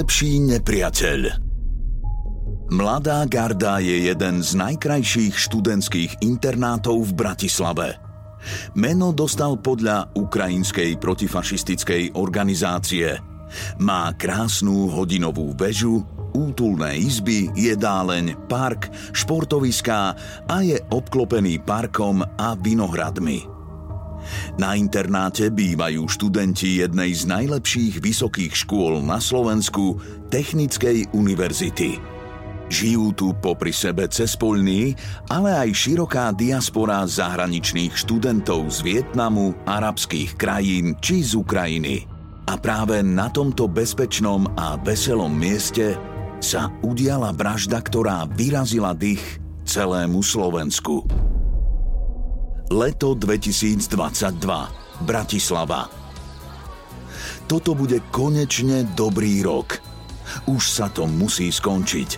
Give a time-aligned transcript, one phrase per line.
[0.00, 1.20] Najlepší nepriateľ
[2.72, 8.00] Mladá garda je jeden z najkrajších študentských internátov v Bratislave.
[8.72, 13.20] Meno dostal podľa ukrajinskej protifašistickej organizácie.
[13.76, 16.00] Má krásnu hodinovú väžu,
[16.32, 20.16] útulné izby, jedáleň, park, športoviská
[20.48, 23.59] a je obklopený parkom a vinohradmi.
[24.56, 31.98] Na internáte bývajú študenti jednej z najlepších vysokých škôl na Slovensku, Technickej univerzity.
[32.70, 34.94] Žijú tu popri sebe cespolní,
[35.26, 42.06] ale aj široká diaspora zahraničných študentov z Vietnamu, arabských krajín či z Ukrajiny.
[42.46, 45.98] A práve na tomto bezpečnom a veselom mieste
[46.38, 51.04] sa udiala vražda, ktorá vyrazila dých celému Slovensku.
[52.70, 55.02] Leto 2022.
[55.02, 55.90] Bratislava.
[57.50, 59.82] Toto bude konečne dobrý rok.
[60.46, 62.10] Už sa to musí skončiť.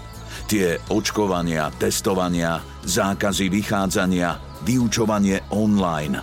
[0.53, 6.21] Tie očkovania, testovania, zákazy vychádzania, vyučovanie online.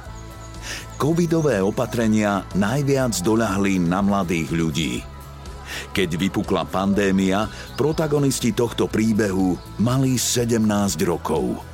[1.01, 4.93] Covidové opatrenia najviac doľahli na mladých ľudí.
[5.89, 10.61] Keď vypukla pandémia, protagonisti tohto príbehu mali 17
[11.01, 11.68] rokov.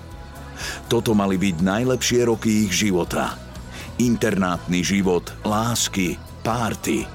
[0.85, 3.35] Toto mali byť najlepšie roky ich života.
[3.95, 7.07] Internátny život, lásky, párty.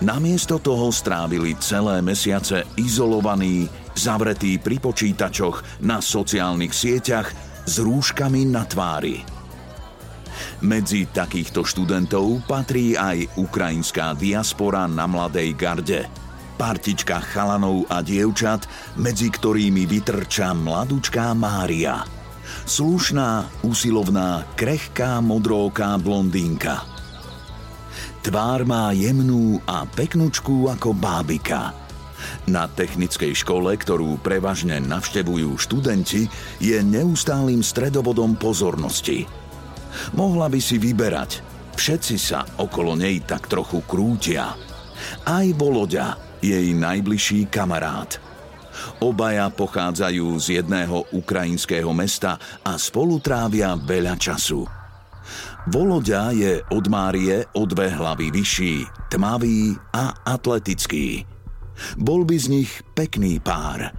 [0.00, 7.28] Namiesto toho strávili celé mesiace izolovaní, zavretí pri počítačoch na sociálnych sieťach
[7.68, 9.20] s rúškami na tvári.
[10.64, 16.00] Medzi takýchto študentov patrí aj ukrajinská diaspora na Mladej garde.
[16.56, 18.68] Partička chalanov a dievčat,
[19.00, 22.04] medzi ktorými vytrča mladúčká Mária–
[22.68, 26.86] Slušná, usilovná, krehká, modróká blondínka.
[28.20, 31.72] Tvár má jemnú a peknúčku ako bábika.
[32.46, 36.28] Na technickej škole, ktorú prevažne navštevujú študenti,
[36.60, 39.24] je neustálým stredobodom pozornosti.
[40.12, 41.40] Mohla by si vyberať.
[41.80, 44.52] Všetci sa okolo nej tak trochu krútia.
[45.24, 48.20] Aj Voloďa, jej najbližší kamarát–
[49.00, 54.68] Obaja pochádzajú z jedného ukrajinského mesta a spolu trávia veľa času.
[55.68, 58.74] Voloďa je od Márie o dve hlavy vyšší,
[59.12, 61.28] tmavý a atletický.
[62.00, 63.92] Bol by z nich pekný pár.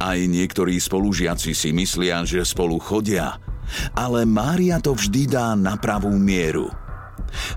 [0.00, 3.36] Aj niektorí spolužiaci si myslia, že spolu chodia,
[3.92, 6.72] ale Mária to vždy dá na pravú mieru.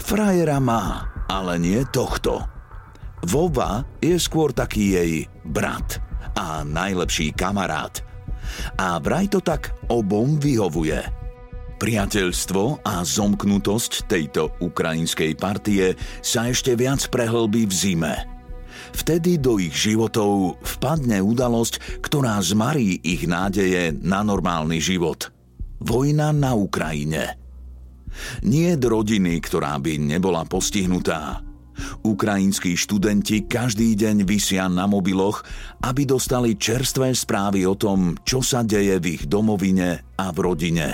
[0.03, 2.43] Frajera má, ale nie tohto.
[3.23, 5.13] Vova je skôr taký jej
[5.47, 6.08] brat
[6.39, 7.99] a najlepší kamarát.
[8.79, 11.03] A vraj to tak obom vyhovuje.
[11.79, 18.15] Priateľstvo a zomknutosť tejto ukrajinskej partie sa ešte viac prehlbí v zime.
[18.95, 25.31] Vtedy do ich životov vpadne udalosť, ktorá zmarí ich nádeje na normálny život.
[25.79, 27.39] Vojna na Ukrajine.
[28.43, 31.39] Nie rodiny, ktorá by nebola postihnutá,
[32.03, 35.43] Ukrajinskí študenti každý deň vysia na mobiloch,
[35.83, 40.87] aby dostali čerstvé správy o tom, čo sa deje v ich domovine a v rodine.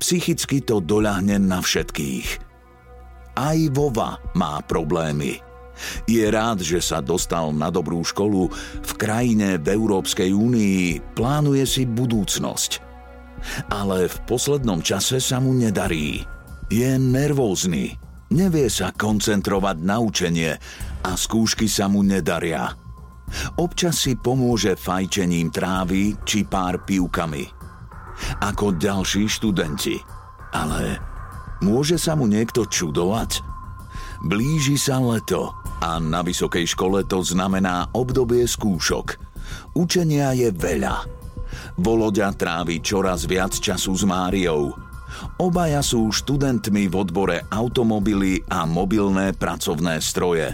[0.00, 2.28] Psychicky to doľahne na všetkých.
[3.38, 5.38] Aj Vova má problémy.
[6.10, 8.50] Je rád, že sa dostal na dobrú školu
[8.82, 12.82] v krajine v Európskej únii, plánuje si budúcnosť.
[13.70, 16.26] Ale v poslednom čase sa mu nedarí.
[16.66, 20.52] Je nervózny Nevie sa koncentrovať na učenie
[21.00, 22.68] a skúšky sa mu nedaria.
[23.60, 27.58] Občas si pomôže fajčením trávy či pár pivkami.
[28.42, 29.96] ako ďalší študenti.
[30.50, 30.98] Ale
[31.62, 33.44] môže sa mu niekto čudovať?
[34.26, 39.14] Blíži sa leto a na vysokej škole to znamená obdobie skúšok.
[39.78, 41.06] Učenia je veľa.
[41.78, 44.87] Voloďa trávi čoraz viac času s Máriou.
[45.38, 50.52] Obaja sú študentmi v odbore automobily a mobilné pracovné stroje.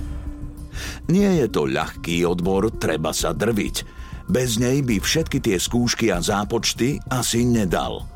[1.08, 3.76] Nie je to ľahký odbor, treba sa drviť.
[4.24, 8.08] Bez nej by všetky tie skúšky a zápočty asi nedal.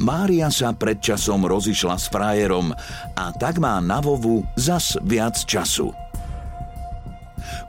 [0.00, 2.72] Mária sa pred časom rozišla s frajerom
[3.14, 5.92] a tak má na vovu zas viac času.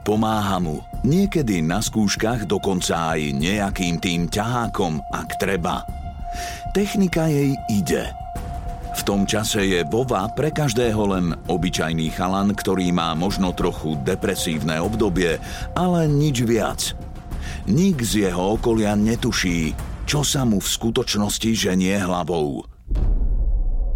[0.00, 5.99] Pomáha mu, niekedy na skúškach dokonca aj nejakým tým ťahákom, ak treba.
[6.72, 8.08] Technika jej ide–
[8.90, 14.82] v tom čase je Vova pre každého len obyčajný chalan, ktorý má možno trochu depresívne
[14.82, 15.38] obdobie,
[15.78, 16.92] ale nič viac.
[17.70, 19.72] Nik z jeho okolia netuší,
[20.04, 22.66] čo sa mu v skutočnosti ženie hlavou.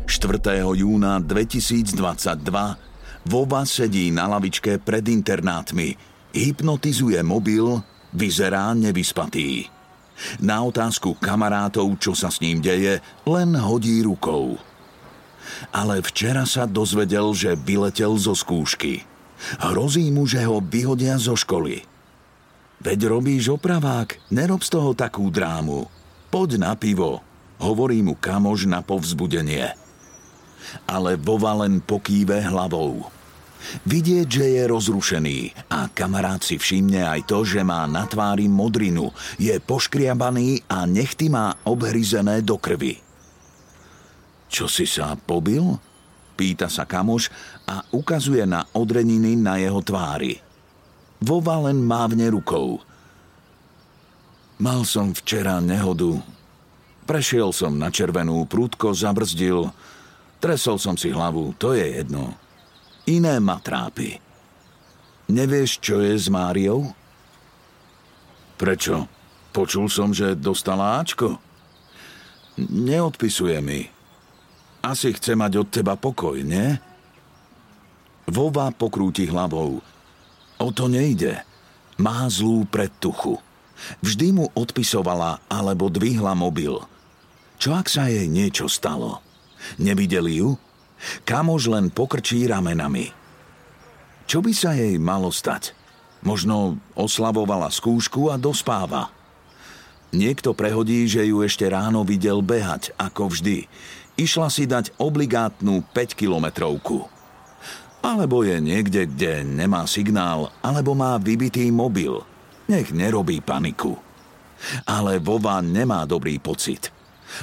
[0.06, 0.62] 4.
[0.62, 5.96] júna 2022 Vova sedí na lavičke pred internátmi,
[6.32, 7.76] hypnotizuje mobil,
[8.12, 9.68] vyzerá nevyspatý.
[10.38, 14.56] Na otázku kamarátov, čo sa s ním deje, len hodí rukou–
[15.70, 19.04] ale včera sa dozvedel, že vyletel zo skúšky.
[19.60, 21.84] Hrozí mu, že ho vyhodia zo školy.
[22.80, 25.88] Veď robíš opravák, nerob z toho takú drámu.
[26.28, 27.22] Poď na pivo,
[27.60, 29.72] hovorí mu kamož na povzbudenie.
[30.88, 33.13] Ale Vova len pokýve hlavou.
[33.84, 35.38] Vidieť, že je rozrušený
[35.72, 41.28] a kamarát si všimne aj to, že má na tvári modrinu, je poškriabaný a nechty
[41.32, 43.00] má obhryzené do krvi.
[44.48, 45.64] Čo si sa pobil?
[46.34, 47.30] Pýta sa kamoš
[47.66, 50.38] a ukazuje na odreniny na jeho tvári.
[51.22, 52.82] Vova len mávne rukou.
[54.58, 56.22] Mal som včera nehodu.
[57.04, 59.70] Prešiel som na červenú, prúdko zabrzdil.
[60.38, 62.36] Tresol som si hlavu, to je jedno.
[63.04, 64.16] Iné ma trápi.
[65.28, 66.92] Nevieš, čo je s Máriou?
[68.56, 69.08] Prečo?
[69.52, 71.36] Počul som, že dostala Ačko.
[72.60, 73.84] Neodpisuje mi.
[74.84, 76.76] Asi chce mať od teba pokoj, nie?
[78.28, 79.84] Vova pokrúti hlavou.
[80.60, 81.44] O to nejde.
[82.00, 83.36] Má zlú predtuchu.
[84.00, 86.80] Vždy mu odpisovala alebo dvihla mobil.
[87.60, 89.20] Čo ak sa jej niečo stalo?
[89.76, 90.56] Nevideli ju?
[91.24, 93.12] Kamož len pokrčí ramenami.
[94.24, 95.76] Čo by sa jej malo stať?
[96.24, 99.12] Možno oslavovala skúšku a dospáva.
[100.14, 103.68] Niekto prehodí, že ju ešte ráno videl behať, ako vždy.
[104.14, 107.10] Išla si dať obligátnu 5-kilometrovku.
[108.04, 112.22] Alebo je niekde, kde nemá signál, alebo má vybitý mobil.
[112.70, 113.98] Nech nerobí paniku.
[114.88, 116.88] Ale Vova nemá dobrý pocit.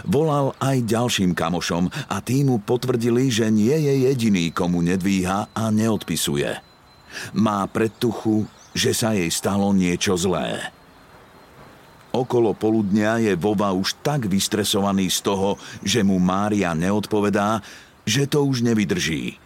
[0.08, 5.64] Volal aj ďalším kamošom a tí mu potvrdili, že nie je jediný, komu nedvíha a
[5.70, 6.58] neodpisuje.
[7.36, 10.72] Má predtuchu, že sa jej stalo niečo zlé.
[12.12, 17.64] Okolo poludnia je Vova už tak vystresovaný z toho, že mu Mária neodpovedá,
[18.04, 19.40] že to už nevydrží.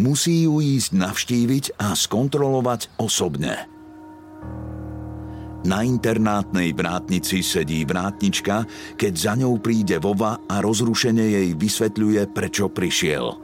[0.00, 3.68] Musí ju ísť navštíviť a skontrolovať osobne.
[5.62, 8.66] Na internátnej vrátnici sedí vrátnička,
[8.98, 13.38] keď za ňou príde Vova a rozrušene jej vysvetľuje, prečo prišiel.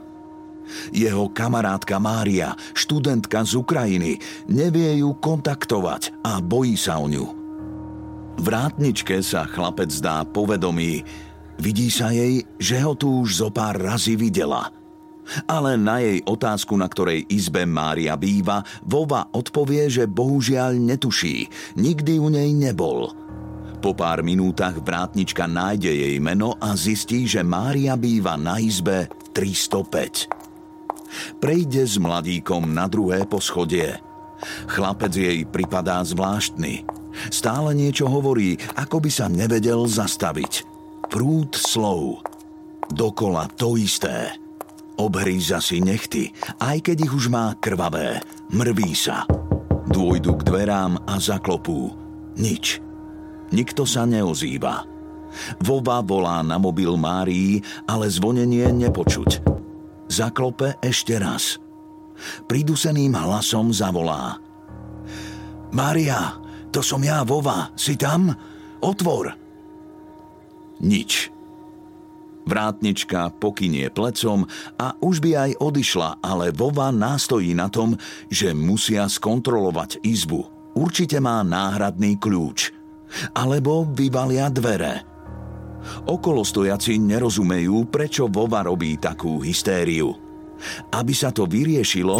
[0.91, 4.13] Jeho kamarátka Mária, študentka z Ukrajiny,
[4.51, 7.25] nevie ju kontaktovať a bojí sa o ňu.
[8.39, 11.03] Vrátničke sa chlapec zdá povedomý.
[11.59, 14.78] Vidí sa jej, že ho tu už zo pár razy videla.
[15.45, 21.49] Ale na jej otázku, na ktorej izbe Mária býva, Vova odpovie, že bohužiaľ netuší.
[21.77, 23.13] Nikdy u nej nebol.
[23.79, 30.27] Po pár minútach vrátnička nájde jej meno a zistí, že Mária býva na izbe 305.
[31.39, 33.95] Prejde s mladíkom na druhé poschodie.
[34.67, 36.83] Chlapec jej pripadá zvláštny.
[37.31, 40.67] Stále niečo hovorí, ako by sa nevedel zastaviť.
[41.07, 42.23] Prúd slov.
[42.91, 44.35] Dokola to isté.
[44.99, 48.19] Obhríza si nechty, aj keď ich už má krvavé.
[48.51, 49.23] Mrví sa.
[49.87, 51.95] Dôjdu k dverám a zaklopú.
[52.35, 52.83] Nič.
[53.55, 54.83] Nikto sa neozýva.
[55.63, 59.39] Vova volá na mobil Márii, ale zvonenie nepočuť.
[60.11, 61.63] Zaklope ešte raz.
[62.51, 64.35] Priduseným hlasom zavolá.
[65.71, 66.35] Mária,
[66.75, 67.71] to som ja, Vova.
[67.79, 68.35] Si tam?
[68.83, 69.31] Otvor.
[70.83, 71.38] Nič.
[72.49, 74.49] Vrátnička pokynie plecom
[74.81, 77.93] a už by aj odišla, ale Vova nástojí na tom,
[78.25, 80.73] že musia skontrolovať izbu.
[80.73, 82.73] Určite má náhradný kľúč.
[83.37, 85.05] Alebo vyvalia dvere.
[86.09, 90.17] Okolo stojaci nerozumejú, prečo Vova robí takú hystériu.
[90.89, 92.17] Aby sa to vyriešilo,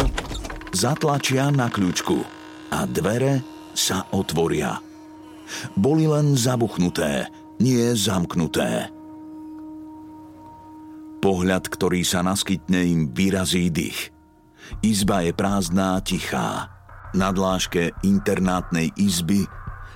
[0.70, 2.22] zatlačia na kľúčku
[2.70, 3.42] a dvere
[3.74, 4.78] sa otvoria.
[5.74, 7.26] Boli len zabuchnuté,
[7.58, 8.99] nie zamknuté.
[11.20, 14.08] Pohľad, ktorý sa naskytne im vyrazí dých.
[14.80, 16.72] Izba je prázdná, tichá.
[17.12, 19.44] Na dláške internátnej izby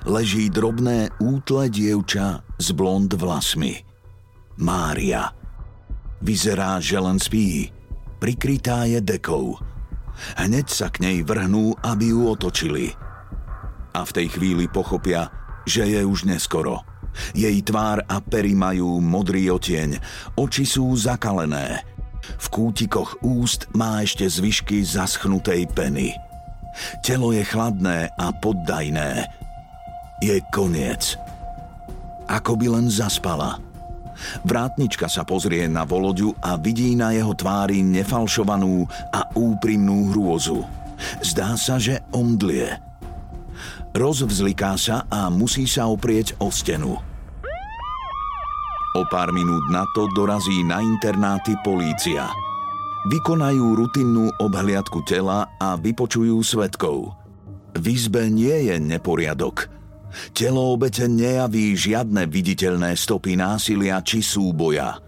[0.05, 3.81] leží drobné útle dievča s blond vlasmi.
[4.61, 5.33] Mária.
[6.21, 7.73] Vyzerá, že len spí.
[8.21, 9.57] Prikrytá je dekou.
[10.37, 12.93] Hneď sa k nej vrhnú, aby ju otočili.
[13.97, 15.33] A v tej chvíli pochopia,
[15.65, 16.85] že je už neskoro.
[17.35, 19.99] Jej tvár a pery majú modrý otieň,
[20.39, 21.83] oči sú zakalené.
[22.41, 26.17] V kútikoch úst má ešte zvyšky zaschnutej peny.
[27.07, 29.29] Telo je chladné a poddajné,
[30.25, 31.15] je koniec.
[32.27, 33.61] Ako by len zaspala.
[34.47, 40.63] Vrátnička sa pozrie na Voloďu a vidí na jeho tvári nefalšovanú a úprimnú hrôzu.
[41.21, 42.79] Zdá sa, že omdlie.
[43.95, 46.99] Rozvzliká sa a musí sa oprieť o stenu.
[48.95, 52.31] O pár minút na to dorazí na internáty polícia.
[53.11, 57.15] Vykonajú rutinnú obhliadku tela a vypočujú svetkov.
[57.75, 59.57] V izbe nie je neporiadok–
[60.31, 64.99] Telo obete nejaví žiadne viditeľné stopy násilia či súboja.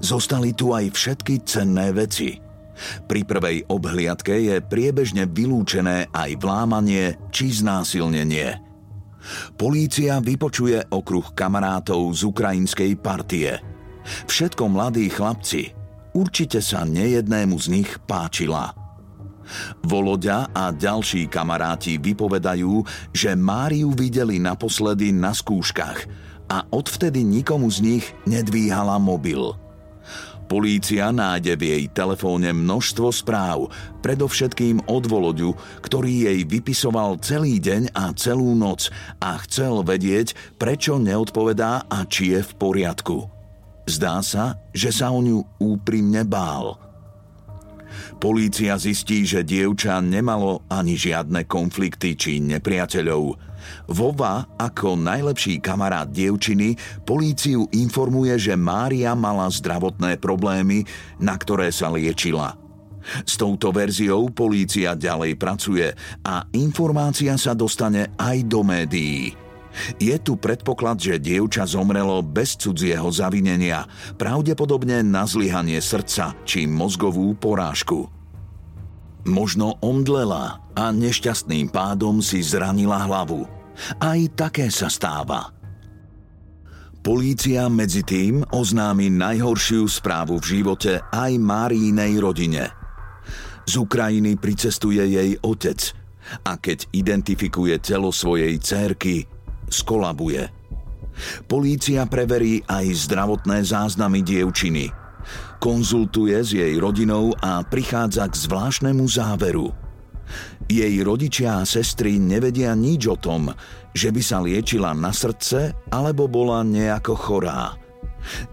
[0.00, 2.43] Zostali tu aj všetky cenné veci.
[3.06, 8.60] Pri prvej obhliadke je priebežne vylúčené aj vlámanie či znásilnenie.
[9.56, 13.56] Polícia vypočuje okruh kamarátov z ukrajinskej partie.
[14.28, 15.72] Všetko mladí chlapci.
[16.14, 18.70] Určite sa nejednému z nich páčila–
[19.84, 25.98] Voloďa a ďalší kamaráti vypovedajú, že Máriu videli naposledy na skúškach
[26.48, 29.56] a odvtedy nikomu z nich nedvíhala mobil.
[30.44, 33.72] Polícia nájde v jej telefóne množstvo správ,
[34.04, 38.92] predovšetkým od Voloďu, ktorý jej vypisoval celý deň a celú noc
[39.24, 43.18] a chcel vedieť, prečo neodpovedá a či je v poriadku.
[43.88, 46.76] Zdá sa, že sa o ňu úprimne bál–
[48.18, 53.36] Polícia zistí, že dievča nemalo ani žiadne konflikty či nepriateľov.
[53.88, 60.86] Vova, ako najlepší kamarát dievčiny, políciu informuje, že Mária mala zdravotné problémy,
[61.20, 62.56] na ktoré sa liečila.
[63.04, 65.92] S touto verziou polícia ďalej pracuje
[66.24, 69.36] a informácia sa dostane aj do médií.
[69.98, 77.34] Je tu predpoklad, že dievča zomrelo bez cudzieho zavinenia, pravdepodobne na zlyhanie srdca či mozgovú
[77.34, 78.06] porážku.
[79.24, 83.48] Možno omdlela a nešťastným pádom si zranila hlavu.
[83.96, 85.48] Aj také sa stáva.
[87.04, 92.72] Polícia medzi tým oznámi najhoršiu správu v živote aj Márínej rodine.
[93.64, 95.80] Z Ukrajiny pricestuje jej otec
[96.44, 99.28] a keď identifikuje telo svojej cérky,
[99.68, 100.48] skolabuje.
[101.44, 105.03] Polícia preverí aj zdravotné záznamy dievčiny.
[105.64, 109.72] Konzultuje s jej rodinou a prichádza k zvláštnemu záveru.
[110.68, 113.48] Jej rodičia a sestry nevedia nič o tom,
[113.96, 117.80] že by sa liečila na srdce alebo bola nejako chorá.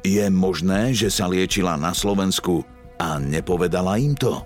[0.08, 2.64] Je možné, že sa liečila na Slovensku
[2.96, 4.40] a nepovedala im to?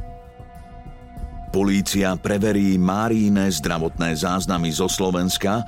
[1.54, 5.62] Polícia preverí Máríne zdravotné záznamy zo Slovenska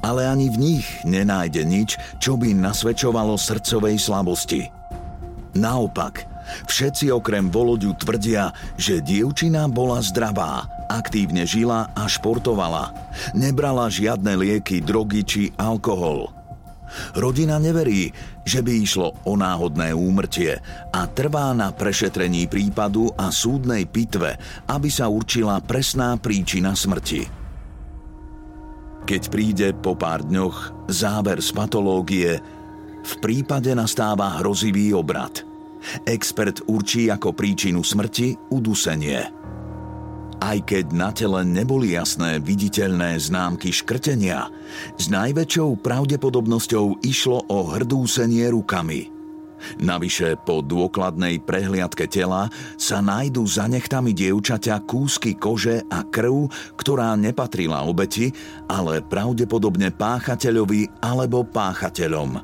[0.00, 4.64] ale ani v nich nenájde nič, čo by nasvedčovalo srdcovej slabosti.
[5.52, 6.29] Naopak,
[6.68, 12.92] všetci okrem Voloďu tvrdia, že dievčina bola zdravá, aktívne žila a športovala.
[13.34, 16.32] Nebrala žiadne lieky, drogy či alkohol.
[17.14, 18.10] Rodina neverí,
[18.42, 20.58] že by išlo o náhodné úmrtie
[20.90, 24.34] a trvá na prešetrení prípadu a súdnej pitve,
[24.66, 27.22] aby sa určila presná príčina smrti.
[29.06, 32.30] Keď príde po pár dňoch záver z patológie,
[33.00, 35.49] v prípade nastáva hrozivý obrad.
[36.04, 39.20] Expert určí ako príčinu smrti udusenie.
[40.40, 44.48] Aj keď na tele neboli jasné viditeľné známky škrtenia,
[44.96, 49.02] s najväčšou pravdepodobnosťou išlo o hrdúsenie rukami–
[49.80, 52.48] Navyše po dôkladnej prehliadke tela
[52.80, 56.48] sa nájdu za nechtami dievčaťa kúsky kože a krv,
[56.80, 58.32] ktorá nepatrila obeti,
[58.66, 62.40] ale pravdepodobne páchateľovi alebo páchateľom.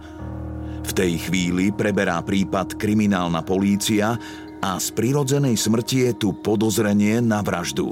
[0.87, 4.15] V tej chvíli preberá prípad kriminálna polícia
[4.63, 7.91] a z prirodzenej smrti je tu podozrenie na vraždu.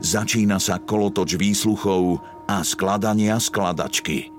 [0.00, 4.32] Začína sa kolotoč výsluchov a skladania skladačky.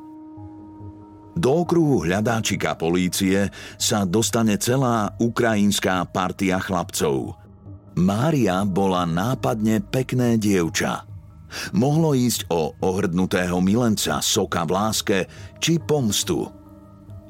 [1.32, 3.48] Do okruhu hľadáčika polície
[3.80, 7.39] sa dostane celá ukrajinská partia chlapcov.
[7.96, 11.08] Mária bola nápadne pekné dievča.
[11.75, 15.18] Mohlo ísť o ohrdnutého milenca, soka v láske
[15.60, 16.61] či pomstu.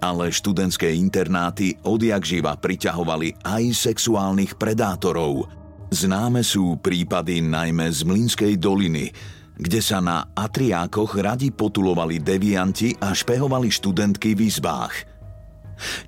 [0.01, 5.45] Ale študentské internáty odjak živa priťahovali aj sexuálnych predátorov.
[5.93, 9.13] Známe sú prípady najmä z Mlínskej doliny,
[9.61, 15.05] kde sa na atriákoch radi potulovali devianti a špehovali študentky v izbách.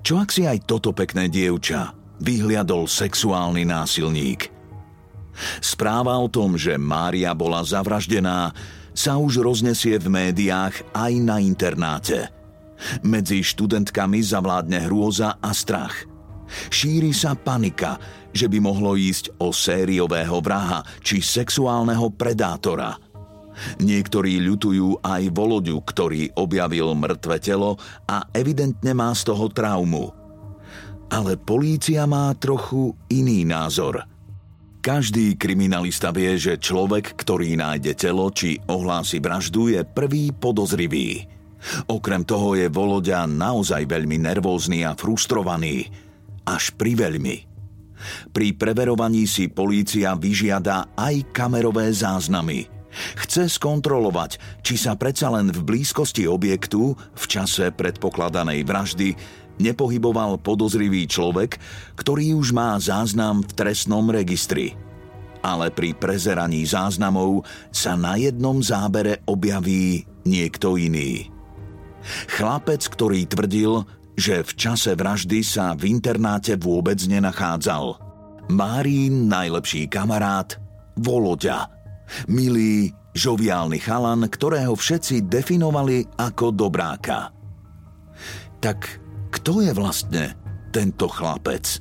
[0.02, 4.50] Čo ak si aj toto pekné dievča vyhliadol sexuálny násilník?
[5.62, 8.50] Správa o tom, že Mária bola zavraždená,
[8.94, 12.30] sa už roznesie v médiách aj na internáte.
[13.06, 16.06] Medzi študentkami zavládne hrôza a strach.
[16.68, 17.96] Šíri sa panika,
[18.34, 22.94] že by mohlo ísť o sériového vraha či sexuálneho predátora–
[23.80, 27.78] Niektorí ľutujú aj Voloďu, ktorý objavil mŕtve telo
[28.10, 30.10] a evidentne má z toho traumu.
[31.10, 34.02] Ale polícia má trochu iný názor.
[34.84, 41.24] Každý kriminalista vie, že človek, ktorý nájde telo či ohlási vraždu, je prvý podozrivý.
[41.88, 45.88] Okrem toho je Voloďa naozaj veľmi nervózny a frustrovaný.
[46.44, 47.36] Až pri veľmi.
[48.36, 52.68] Pri preverovaní si polícia vyžiada aj kamerové záznamy–
[53.18, 59.08] Chce skontrolovať, či sa predsa len v blízkosti objektu v čase predpokladanej vraždy
[59.58, 61.58] nepohyboval podozrivý človek,
[61.98, 64.74] ktorý už má záznam v trestnom registri.
[65.44, 71.33] Ale pri prezeraní záznamov sa na jednom zábere objaví niekto iný.
[72.28, 77.98] Chlapec, ktorý tvrdil, že v čase vraždy sa v internáte vôbec nenachádzal.
[78.52, 80.60] Márín najlepší kamarát
[81.00, 81.68] Voloďa–
[82.28, 87.32] Milý, žoviálny chalan, ktorého všetci definovali ako dobráka.
[88.60, 88.78] Tak
[89.32, 90.24] kto je vlastne
[90.72, 91.80] tento chlapec?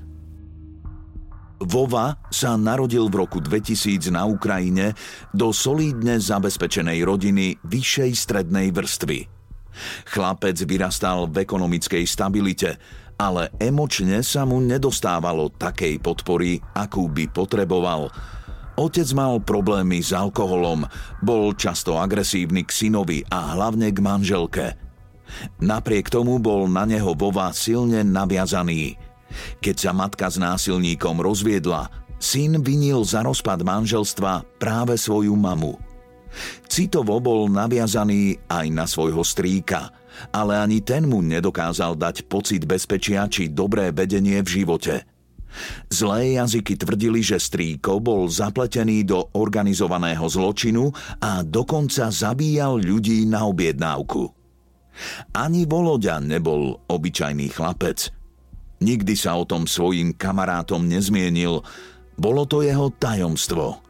[1.64, 4.92] Vova sa narodil v roku 2000 na Ukrajine
[5.32, 9.43] do solídne zabezpečenej rodiny vyššej strednej vrstvy.
[10.10, 12.78] Chlapec vyrastal v ekonomickej stabilite,
[13.18, 18.08] ale emočne sa mu nedostávalo takej podpory, akú by potreboval–
[18.74, 20.90] Otec mal problémy s alkoholom,
[21.22, 24.74] bol často agresívny k synovi a hlavne k manželke.
[25.62, 28.98] Napriek tomu bol na neho Vova silne naviazaný.
[29.62, 35.78] Keď sa matka s násilníkom rozviedla, syn vinil za rozpad manželstva práve svoju mamu.
[36.66, 39.94] Citovo bol naviazaný aj na svojho strýka,
[40.34, 44.96] ale ani ten mu nedokázal dať pocit bezpečia či dobré vedenie v živote–
[45.90, 50.90] Zlé jazyky tvrdili, že strýko bol zapletený do organizovaného zločinu
[51.22, 54.34] a dokonca zabíjal ľudí na objednávku.
[55.34, 58.14] Ani Voloďa nebol obyčajný chlapec.
[58.82, 61.62] Nikdy sa o tom svojim kamarátom nezmienil,
[62.14, 63.82] bolo to jeho tajomstvo.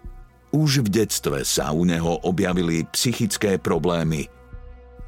[0.53, 4.29] Už v detstve sa u neho objavili psychické problémy.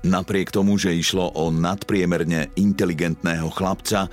[0.02, 4.10] Napriek tomu, že išlo o nadpriemerne inteligentného chlapca,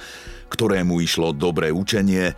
[0.53, 2.37] ktorému išlo dobré učenie,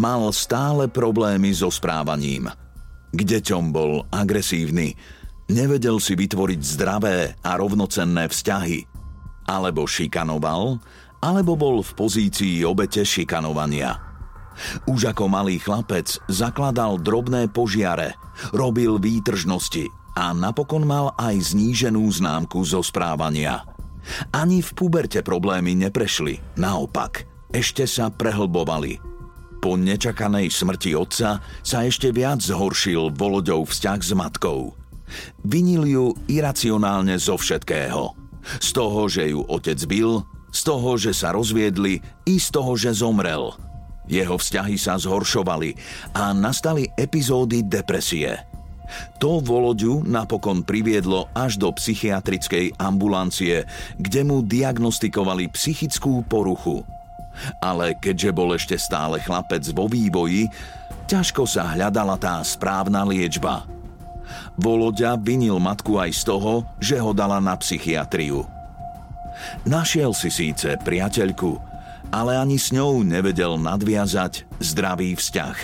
[0.00, 2.48] mal stále problémy so správaním.
[3.12, 4.96] K deťom bol agresívny,
[5.52, 8.88] nevedel si vytvoriť zdravé a rovnocenné vzťahy.
[9.52, 10.80] Alebo šikanoval,
[11.20, 14.09] alebo bol v pozícii obete šikanovania.
[14.84, 18.16] Už ako malý chlapec zakladal drobné požiare,
[18.52, 23.64] robil výtržnosti a napokon mal aj zníženú známku zo správania.
[24.34, 29.02] Ani v puberte problémy neprešli, naopak– ešte sa prehlbovali.
[29.58, 34.72] Po nečakanej smrti otca sa ešte viac zhoršil Volodov vzťah s matkou.
[35.42, 38.14] Vinil ju iracionálne zo všetkého.
[38.62, 40.22] Z toho, že ju otec bil,
[40.54, 43.52] z toho, že sa rozviedli i z toho, že zomrel.
[44.10, 45.78] Jeho vzťahy sa zhoršovali
[46.18, 48.42] a nastali epizódy depresie.
[49.22, 53.62] To Voloďu napokon priviedlo až do psychiatrickej ambulancie,
[54.02, 56.82] kde mu diagnostikovali psychickú poruchu–
[57.60, 60.50] ale keďže bol ešte stále chlapec vo vývoji,
[61.08, 63.64] ťažko sa hľadala tá správna liečba.
[64.60, 68.46] Voloďa vinil matku aj z toho, že ho dala na psychiatriu.
[69.64, 71.69] Našiel si síce priateľku,
[72.10, 75.56] ale ani s ňou nevedel nadviazať zdravý vzťah.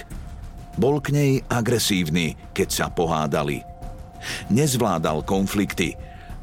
[0.78, 3.62] Bol k nej agresívny, keď sa pohádali.
[4.50, 5.94] Nezvládal konflikty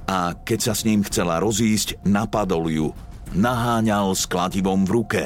[0.08, 2.88] a keď sa s ním chcela rozísť, napadol ju
[3.34, 5.24] naháňal s kladivom v ruke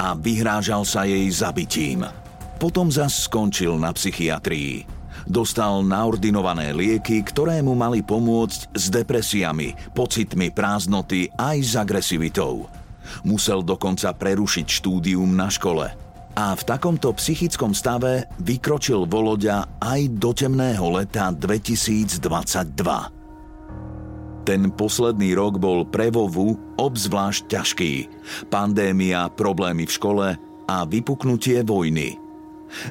[0.00, 2.04] a vyhrážal sa jej zabitím.
[2.56, 4.88] Potom zas skončil na psychiatrii.
[5.22, 12.66] Dostal naordinované lieky, ktoré mu mali pomôcť s depresiami, pocitmi prázdnoty aj s agresivitou.
[13.26, 15.92] Musel dokonca prerušiť štúdium na škole.
[16.32, 22.22] A v takomto psychickom stave vykročil Voloďa aj do temného leta 2022.
[24.42, 27.92] Ten posledný rok bol pre Vovu obzvlášť ťažký.
[28.50, 30.28] Pandémia, problémy v škole
[30.66, 32.18] a vypuknutie vojny.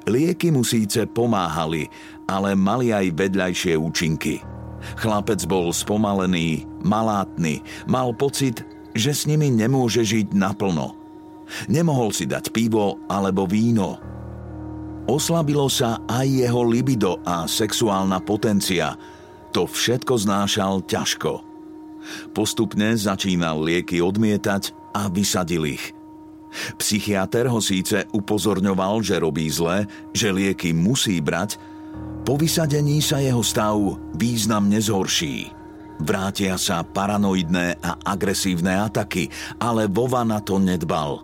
[0.06, 1.90] Lieky mu síce pomáhali,
[2.30, 4.40] ale mali aj vedľajšie účinky.
[4.98, 8.64] Chlapec bol spomalený, malátny, mal pocit,
[8.96, 10.96] že s nimi nemôže žiť naplno.
[11.68, 14.00] Nemohol si dať pivo alebo víno.
[15.10, 18.96] Oslabilo sa aj jeho libido a sexuálna potencia.
[19.52, 21.44] To všetko znášal ťažko.
[22.32, 25.92] Postupne začínal lieky odmietať a vysadil ich.
[26.80, 31.56] Psychiatr ho síce upozorňoval, že robí zle, že lieky musí brať,
[32.24, 33.76] po vysadení sa jeho stav
[34.16, 35.61] významne zhorší.
[36.02, 39.30] Vrátia sa paranoidné a agresívne ataky,
[39.62, 41.22] ale Vova na to nedbal.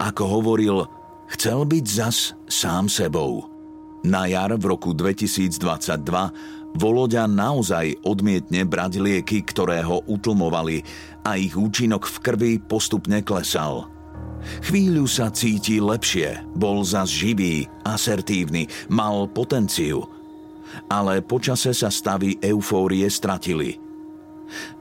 [0.00, 0.88] Ako hovoril,
[1.36, 3.44] chcel byť zas sám sebou.
[4.08, 5.60] Na jar v roku 2022
[6.76, 10.84] Voloďa naozaj odmietne brať lieky, ktoré ho utlmovali
[11.24, 13.88] a ich účinok v krvi postupne klesal.
[14.64, 20.08] Chvíľu sa cíti lepšie, bol zas živý, asertívny, mal potenciu.
[20.88, 23.80] Ale počase sa stavy eufórie stratili–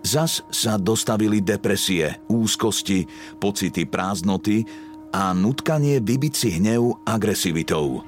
[0.05, 3.05] Zas sa dostavili depresie, úzkosti,
[3.41, 4.65] pocity prázdnoty
[5.11, 8.05] a nutkanie vybiť si hnev agresivitou.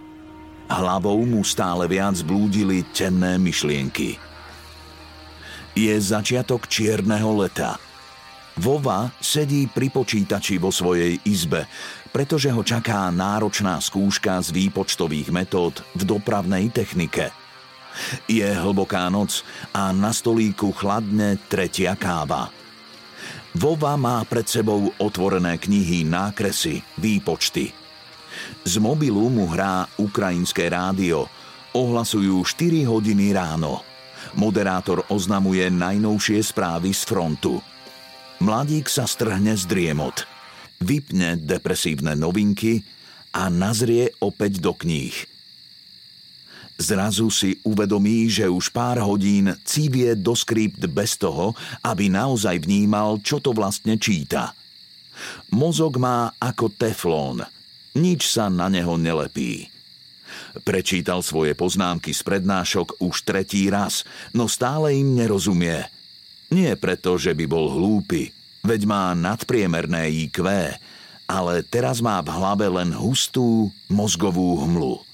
[0.67, 4.19] Hlavou mu stále viac blúdili temné myšlienky.
[5.77, 7.79] Je začiatok čierneho leta.
[8.57, 11.69] Vova sedí pri počítači vo svojej izbe,
[12.09, 17.29] pretože ho čaká náročná skúška z výpočtových metód v dopravnej technike–
[18.29, 19.41] je hlboká noc
[19.73, 22.51] a na stolíku chladne tretia káva.
[23.57, 27.73] Vova má pred sebou otvorené knihy, nákresy, výpočty.
[28.61, 31.25] Z mobilu mu hrá ukrajinské rádio.
[31.73, 33.81] Ohlasujú 4 hodiny ráno.
[34.37, 37.57] Moderátor oznamuje najnovšie správy z frontu.
[38.45, 40.29] Mladík sa strhne z driemot.
[40.77, 42.85] Vypne depresívne novinky
[43.33, 45.17] a nazrie opäť do kníh–
[46.77, 53.17] Zrazu si uvedomí, že už pár hodín cívie do skript bez toho, aby naozaj vnímal,
[53.25, 54.53] čo to vlastne číta.
[55.49, 57.41] Mozog má ako teflón.
[57.97, 59.73] Nič sa na neho nelepí.
[60.61, 64.05] Prečítal svoje poznámky z prednášok už tretí raz,
[64.37, 65.89] no stále im nerozumie.
[66.53, 68.29] Nie preto, že by bol hlúpy,
[68.61, 70.45] veď má nadpriemerné IQ,
[71.25, 75.06] ale teraz má v hlave len hustú mozgovú hmlu.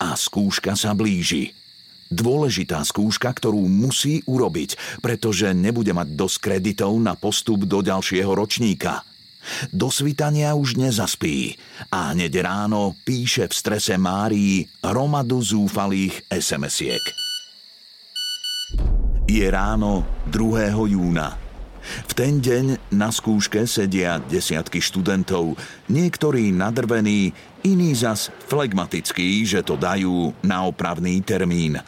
[0.00, 1.52] A skúška sa blíži.
[2.08, 9.04] Dôležitá skúška, ktorú musí urobiť, pretože nebude mať dosť kreditov na postup do ďalšieho ročníka.
[9.72, 11.56] Do svitania už nezaspí
[11.92, 17.04] a hneď ráno píše v strese Márii hromadu zúfalých SMS-iek.
[19.28, 20.72] Je ráno 2.
[20.88, 21.47] júna.
[22.08, 25.56] V ten deň na skúške sedia desiatky študentov,
[25.88, 27.32] niektorí nadrvení,
[27.64, 31.80] iní zas flegmatickí, že to dajú na opravný termín.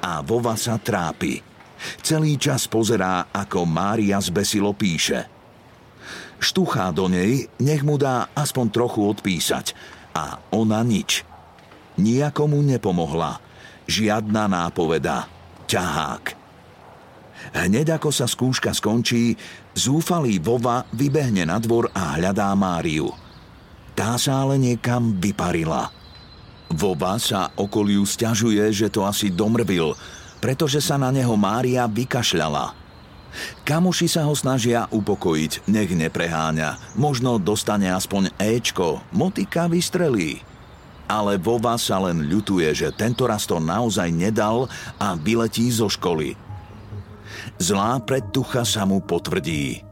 [0.00, 1.42] A Vova sa trápi.
[2.00, 5.28] Celý čas pozerá, ako Mária zbesilo píše.
[6.36, 9.72] Štuchá do nej, nech mu dá aspoň trochu odpísať.
[10.16, 11.24] A ona nič.
[11.96, 13.40] Nijakomu nepomohla.
[13.88, 15.28] Žiadna nápoveda.
[15.68, 16.45] Ťahák.
[17.56, 19.32] Hneď ako sa skúška skončí,
[19.72, 23.08] zúfalý Vova vybehne na dvor a hľadá Máriu.
[23.96, 25.88] Tá sa ale niekam vyparila.
[26.68, 29.96] Vova sa okoliu stiažuje, že to asi domrvil,
[30.44, 32.76] pretože sa na neho Mária vykašľala.
[33.64, 37.00] Kamoši sa ho snažia upokojiť, nech nepreháňa.
[37.00, 40.44] Možno dostane aspoň Ečko, motika vystrelí.
[41.08, 44.68] Ale Vova sa len ľutuje, že tento raz to naozaj nedal
[45.00, 46.36] a vyletí zo školy–
[47.56, 49.86] Zlá predtucha sa mu potvrdí.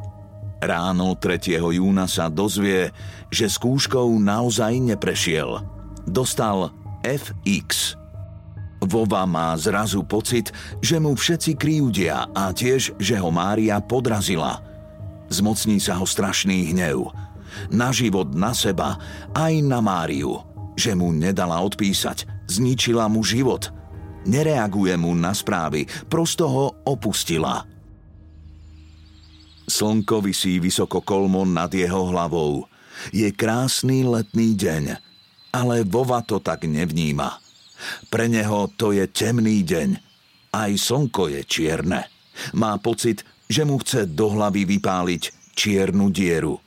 [0.65, 1.61] Ráno 3.
[1.61, 2.89] júna sa dozvie,
[3.29, 5.61] že skúškou naozaj neprešiel.
[6.09, 6.73] Dostal
[7.05, 8.01] FX.
[8.85, 14.61] Vova má zrazu pocit, že mu všetci kryjúdia a tiež, že ho Mária podrazila.
[15.29, 17.13] Zmocní sa ho strašný hnev.
[17.73, 19.01] Na život, na seba,
[19.33, 20.41] aj na Máriu.
[20.77, 22.29] Že mu nedala odpísať.
[22.49, 23.69] Zničila mu život–
[24.25, 27.65] Nereaguje mu na správy, prosto ho opustila.
[29.65, 32.69] Slnko vysí vysoko kolmo nad jeho hlavou.
[33.13, 34.85] Je krásny letný deň,
[35.53, 37.41] ale Vova to tak nevníma.
[38.09, 39.99] Pre neho to je temný deň.
[40.55, 42.07] Aj slnko je čierne.
[42.55, 46.61] Má pocit, že mu chce do hlavy vypáliť čiernu dieru.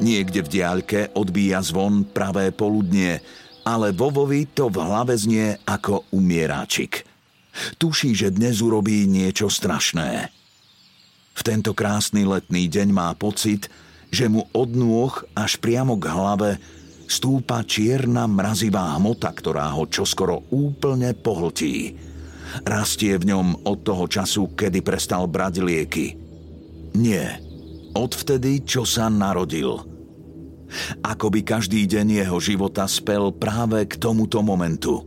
[0.00, 3.20] Niekde v diaľke odbíja zvon pravé poludnie,
[3.66, 7.02] ale Vovovi to v hlave znie ako umieráčik.
[7.82, 10.30] Tuší, že dnes urobí niečo strašné.
[11.36, 13.66] V tento krásny letný deň má pocit,
[14.14, 16.50] že mu od nôh až priamo k hlave
[17.10, 21.98] stúpa čierna mrazivá hmota, ktorá ho čoskoro úplne pohltí.
[22.62, 26.14] Rastie v ňom od toho času, kedy prestal brať lieky.
[26.94, 27.42] Nie,
[27.92, 29.95] odvtedy, čo sa narodil.
[31.04, 35.02] Ako by každý deň jeho života spel práve k tomuto momentu.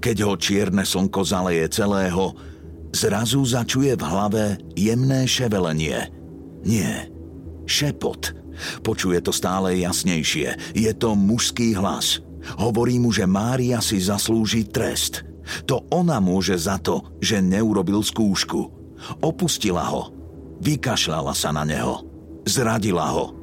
[0.00, 2.32] Keď ho čierne slnko zaleje celého,
[2.96, 6.08] Zrazu začuje v hlave jemné ševelenie.
[6.64, 7.12] Nie,
[7.68, 8.32] šepot.
[8.80, 10.72] Počuje to stále jasnejšie.
[10.72, 12.24] Je to mužský hlas.
[12.56, 15.28] Hovorí mu, že Mária si zaslúži trest.
[15.68, 18.72] To ona môže za to, že neurobil skúšku.
[19.20, 20.08] Opustila ho.
[20.64, 22.00] Vykašľala sa na neho.
[22.48, 23.35] Zradila ho.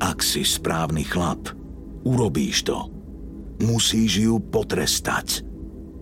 [0.00, 1.52] Ak si správny chlap,
[2.04, 2.92] urobíš to.
[3.56, 5.46] Musíš ju potrestať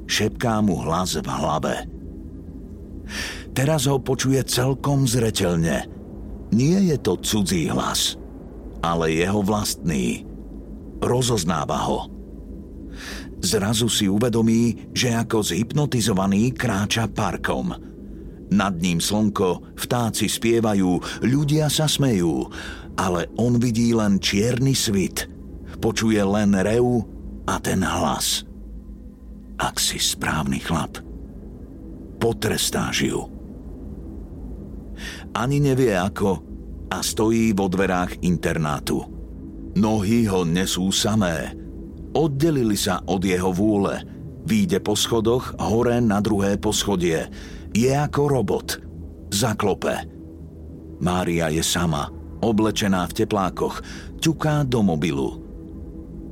[0.06, 1.74] šepká mu hlas v hlave.
[3.54, 5.86] Teraz ho počuje celkom zretelne.
[6.54, 8.16] Nie je to cudzí hlas,
[8.82, 10.26] ale jeho vlastný.
[11.02, 12.00] Rozoznáva ho.
[13.44, 17.76] Zrazu si uvedomí, že ako zhypnotizovaný kráča parkom.
[18.54, 22.48] Nad ním slnko, vtáci spievajú, ľudia sa smejú,
[22.94, 25.26] ale on vidí len čierny svit.
[25.82, 27.04] Počuje len reu
[27.44, 28.46] a ten hlas
[29.58, 30.98] ak si správny chlap.
[32.18, 33.20] Potrestáš ju.
[35.34, 36.40] Ani nevie ako
[36.90, 39.02] a stojí vo dverách internátu.
[39.74, 41.50] Nohy ho nesú samé.
[42.14, 43.98] Oddelili sa od jeho vôle.
[44.46, 47.26] Výjde po schodoch hore na druhé poschodie.
[47.74, 48.78] Je ako robot.
[49.34, 50.06] Zaklope.
[51.02, 52.06] Mária je sama,
[52.40, 53.82] oblečená v teplákoch,
[54.18, 55.42] ťuká do mobilu.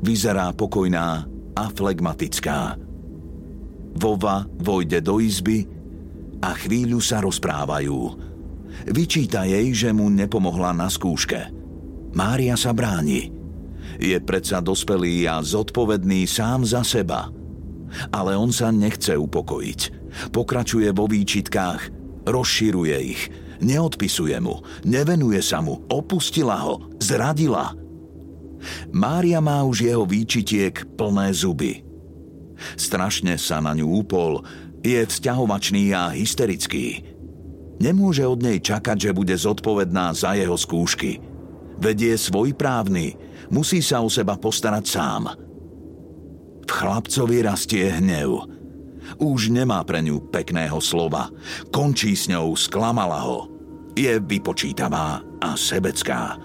[0.02, 2.74] Vyzerá pokojná a flegmatická.
[3.92, 5.68] Vova vojde do izby
[6.42, 7.98] a chvíľu sa rozprávajú.
[8.88, 11.52] Vyčíta jej, že mu nepomohla na skúške.
[12.16, 13.30] Mária sa bráni.
[14.00, 17.28] Je predsa dospelý a zodpovedný sám za seba.
[18.08, 19.80] Ale on sa nechce upokojiť.
[20.32, 21.80] Pokračuje vo výčitkách,
[22.24, 23.22] rozširuje ich,
[23.62, 27.72] neodpisuje mu, nevenuje sa mu, opustila ho, zradila.
[28.90, 31.82] Mária má už jeho výčitiek plné zuby.
[32.78, 34.42] Strašne sa na ňu úpol,
[34.82, 37.06] je vzťahovačný a hysterický.
[37.82, 41.18] Nemôže od nej čakať, že bude zodpovedná za jeho skúšky.
[41.82, 43.18] Vedie svoj právny,
[43.50, 45.22] musí sa o seba postarať sám.
[46.62, 48.46] V chlapcovi rastie hnev.
[49.18, 51.28] Už nemá pre ňu pekného slova.
[51.74, 53.51] Končí s ňou, sklamala ho.
[53.92, 56.40] Je vypočítavá a sebecká.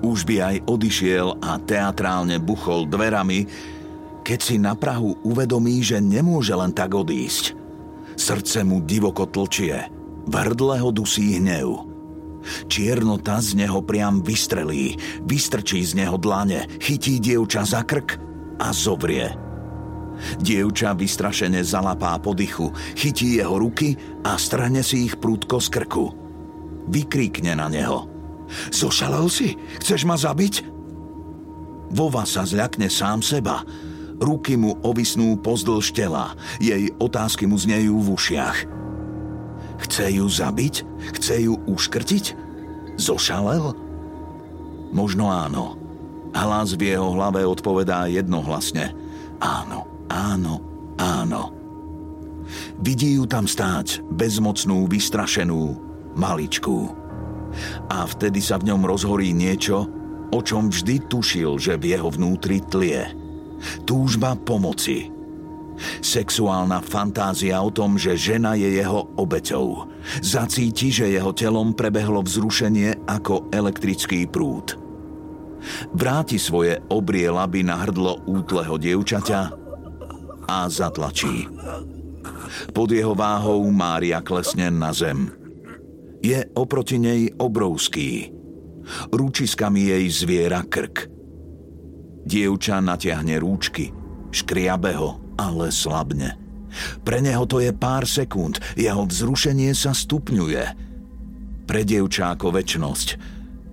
[0.00, 3.44] Už by aj odišiel a teatrálne buchol dverami,
[4.24, 7.58] keď si na Prahu uvedomí, že nemôže len tak odísť.
[8.16, 9.90] Srdce mu divoko tlčie,
[10.24, 11.90] v hrdle ho dusí hnev.
[12.70, 14.96] Čiernota z neho priam vystrelí,
[15.28, 18.16] vystrčí z neho dlane, chytí dievča za krk
[18.62, 19.49] a zovrie.
[20.40, 26.06] Dievča vystrašene zalapá po dychu, chytí jeho ruky a strhne si ich prúdko z krku.
[26.90, 28.08] Vykríkne na neho.
[28.74, 29.54] Zošalel si?
[29.78, 30.66] Chceš ma zabiť?
[31.90, 33.62] Vova sa zľakne sám seba,
[34.20, 36.36] Ruky mu ovisnú pozdĺž tela.
[36.60, 38.58] Jej otázky mu znejú v ušiach.
[39.80, 40.84] Chce ju zabiť?
[41.16, 42.24] Chce ju uškrtiť?
[43.00, 43.72] Zošalel?
[44.92, 45.80] Možno áno.
[46.36, 48.92] Hlas v jeho hlave odpovedá jednohlasne.
[49.40, 50.60] Áno, áno,
[50.98, 51.54] áno.
[52.82, 55.78] Vidí ju tam stáť, bezmocnú, vystrašenú,
[56.18, 56.90] maličkú.
[57.90, 59.86] A vtedy sa v ňom rozhorí niečo,
[60.30, 63.10] o čom vždy tušil, že v jeho vnútri tlie.
[63.86, 65.10] Túžba pomoci.
[66.04, 69.88] Sexuálna fantázia o tom, že žena je jeho obeťou.
[70.20, 74.76] Zacíti, že jeho telom prebehlo vzrušenie ako elektrický prúd.
[75.92, 79.59] Vráti svoje obrie laby na hrdlo útleho dievčaťa
[80.50, 81.46] a zatlačí.
[82.74, 85.30] Pod jeho váhou Mária klesne na zem.
[86.18, 88.34] Je oproti nej obrovský.
[89.14, 91.06] Rúčiskami jej zviera krk–
[92.20, 93.90] Dievča natiahne rúčky,
[94.28, 96.36] škriabe ho, ale slabne.
[97.02, 100.64] Pre neho to je pár sekúnd, jeho vzrušenie sa stupňuje.
[101.66, 103.08] Pre dievča ako väčnosť,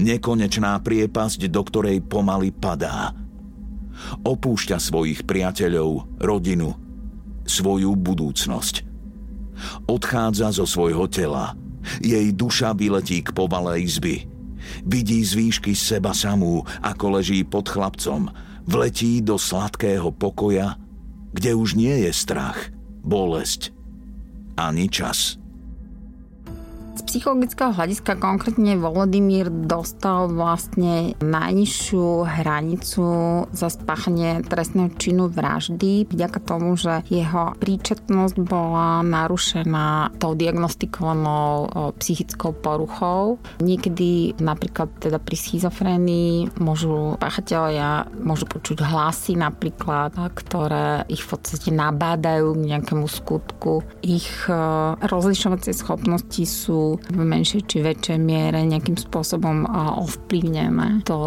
[0.01, 3.13] nekonečná priepasť, do ktorej pomaly padá.
[4.23, 6.75] Opúšťa svojich priateľov, rodinu,
[7.47, 8.85] svoju budúcnosť.
[9.89, 11.57] Odchádza zo svojho tela.
[12.03, 14.27] Jej duša vyletí k povale izby.
[14.83, 18.29] Vidí z výšky seba samú, ako leží pod chlapcom.
[18.67, 20.75] Vletí do sladkého pokoja,
[21.31, 22.69] kde už nie je strach,
[23.01, 23.71] bolesť
[24.57, 25.39] ani čas
[27.07, 33.07] psychologického hľadiska konkrétne Volodymyr dostal vlastne najnižšiu hranicu
[33.55, 42.51] za spáchanie trestného činu vraždy vďaka tomu, že jeho príčetnosť bola narušená tou diagnostikovanou psychickou
[42.51, 43.39] poruchou.
[43.63, 51.71] Niekedy napríklad teda pri schizofrénii môžu páchatelia môžu počuť hlasy napríklad, ktoré ich v podstate
[51.71, 53.87] nabádajú k nejakému skutku.
[54.03, 54.27] Ich
[54.99, 59.63] rozlišovacie schopnosti sú v menšej či väčšej miere nejakým spôsobom
[60.03, 61.03] ovplyvnené.
[61.07, 61.17] To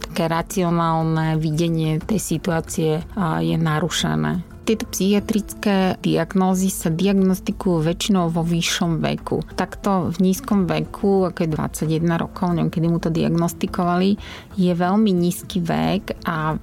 [0.00, 3.04] také racionálne videnie tej situácie
[3.40, 9.40] je narušené tieto psychiatrické diagnózy sa diagnostikujú väčšinou vo vyššom veku.
[9.56, 11.48] Takto v nízkom veku, ako je
[11.88, 14.20] 21 rokov, neviem, kedy mu to diagnostikovali,
[14.60, 16.60] je veľmi nízky vek a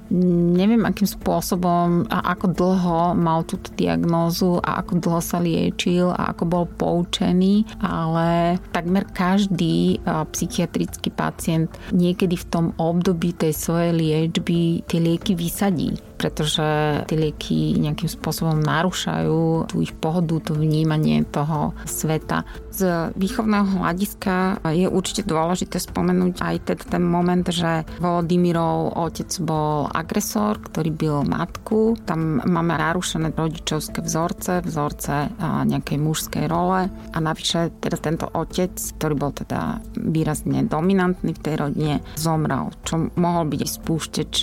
[0.54, 6.30] neviem, akým spôsobom a ako dlho mal túto diagnózu a ako dlho sa liečil a
[6.30, 14.86] ako bol poučený, ale takmer každý psychiatrický pacient niekedy v tom období tej svojej liečby
[14.86, 16.66] tie lieky vysadí pretože
[17.06, 22.48] tie lieky nejakým spôsobom narúšajú tú ich pohodu, to vnímanie toho sveta.
[22.76, 29.88] Z výchovného hľadiska je určite dôležité spomenúť aj ten, ten moment, že Volodymyrov otec bol
[29.92, 31.96] agresor, ktorý byl matku.
[32.04, 39.14] Tam máme narušené rodičovské vzorce, vzorce nejakej mužskej role a navyše teda tento otec, ktorý
[39.16, 44.34] bol teda výrazne dominantný v tej rodine, zomrel, čo mohol byť spúšteč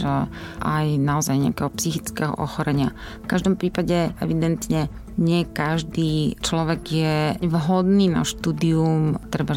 [0.61, 2.91] aj naozaj nejaké nejakého psychického ochorenia.
[3.23, 9.55] V každom prípade evidentne nie každý človek je vhodný na štúdium treba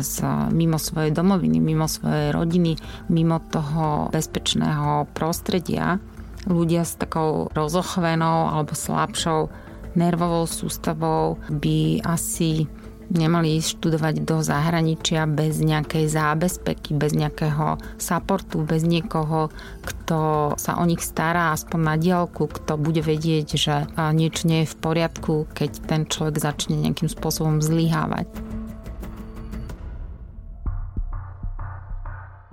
[0.53, 2.77] mimo svojej domoviny, mimo svojej rodiny,
[3.09, 5.97] mimo toho bezpečného prostredia.
[6.45, 9.49] Ľudia s takou rozochvenou alebo slabšou
[9.97, 12.69] nervovou sústavou by asi
[13.13, 19.53] nemali ísť študovať do zahraničia bez nejakej zábezpeky, bez nejakého supportu, bez niekoho,
[19.85, 23.75] kto sa o nich stará aspoň na diálku, kto bude vedieť, že
[24.15, 28.25] niečo nie je v poriadku, keď ten človek začne nejakým spôsobom zlyhávať.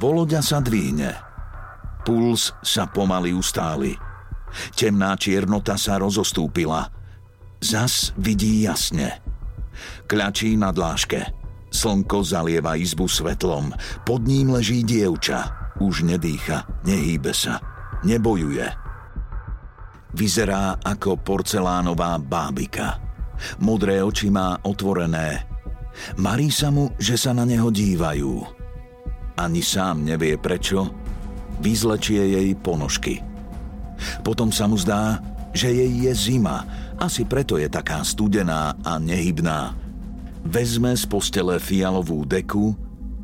[0.03, 1.15] Voloďa sa dvíne.
[2.03, 3.95] Puls sa pomaly ustáli.
[4.75, 6.91] Temná čiernota sa rozostúpila.
[7.63, 9.17] Zas vidí jasne–
[10.13, 11.25] Kľačí na dláške.
[11.73, 13.73] Slnko zalieva izbu svetlom.
[14.05, 15.73] Pod ním leží dievča.
[15.81, 17.57] Už nedýcha, nehýbe sa,
[18.05, 18.69] nebojuje.
[20.13, 23.01] Vyzerá ako porcelánová bábika.
[23.65, 25.49] Modré oči má otvorené.
[26.21, 28.37] Marí sa mu, že sa na neho dívajú.
[29.41, 30.93] Ani sám nevie prečo.
[31.65, 33.25] Vyzlečie jej ponožky.
[34.21, 35.25] Potom sa mu zdá,
[35.57, 36.69] že jej je zima,
[37.01, 39.82] asi preto je taká studená a nehybná.
[40.43, 42.75] Vezme z postele fialovú deku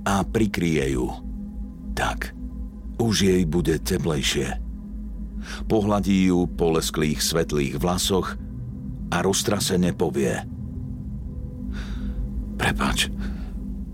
[0.07, 1.11] a prikrie ju.
[1.99, 2.31] Tak,
[3.03, 4.55] už jej bude teplejšie.
[5.67, 8.39] Pohľadí ju po lesklých svetlých vlasoch
[9.11, 10.39] a roztrasene povie.
[12.55, 13.11] Prepač,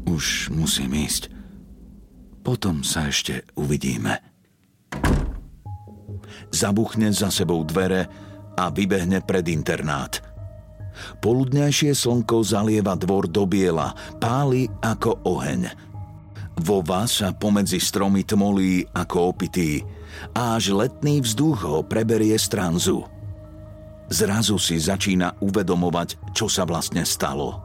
[0.04, 1.32] už musím ísť.
[2.44, 4.20] Potom sa ešte uvidíme.
[6.52, 8.04] Zabuchne za sebou dvere
[8.52, 10.20] a vybehne pred internát–
[11.22, 15.70] Poludňajšie slnko zalieva dvor do biela, páli ako oheň.
[16.62, 19.82] Vo vás sa pomedzi stromy tmolí ako opitý
[20.38, 23.02] a až letný vzduch ho preberie stranzu.
[24.06, 27.58] Zrazu si začína uvedomovať, čo sa vlastne stalo.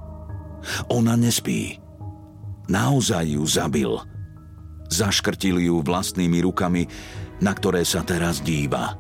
[0.89, 1.77] Ona nespí.
[2.69, 3.93] Naozaj ju zabil.
[4.89, 6.89] Zaškrtil ju vlastnými rukami,
[7.45, 8.97] na ktoré sa teraz díva.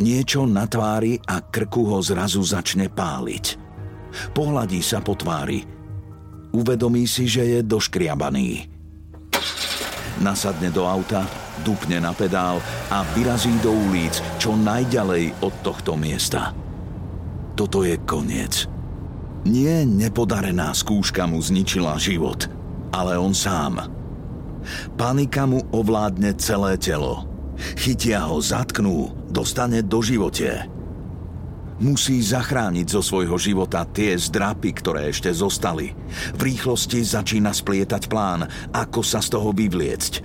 [0.00, 3.44] Niečo na tvári a krku ho zrazu začne páliť.
[4.32, 5.64] Pohľadí sa po tvári.
[6.56, 8.72] Uvedomí si, že je doškriabaný.
[10.24, 11.28] Nasadne do auta,
[11.60, 12.56] dupne na pedál
[12.88, 16.56] a vyrazí do ulic čo najďalej od tohto miesta.
[17.52, 18.64] Toto je koniec.
[19.44, 22.48] Nie nepodarená skúška mu zničila život,
[22.90, 23.92] ale on sám.
[24.98, 27.28] Panika mu ovládne celé telo.
[27.78, 30.64] Chytia ho, zatknú, dostane do živote.
[31.76, 35.92] Musí zachrániť zo svojho života tie zdrapy, ktoré ešte zostali.
[36.32, 40.24] V rýchlosti začína splietať plán, ako sa z toho vyvliecť.